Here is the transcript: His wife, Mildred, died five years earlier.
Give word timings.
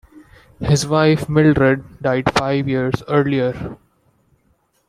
His 0.59 0.87
wife, 0.87 1.29
Mildred, 1.29 2.01
died 2.01 2.33
five 2.33 2.67
years 2.67 3.03
earlier. 3.07 3.77